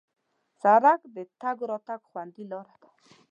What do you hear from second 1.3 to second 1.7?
تګ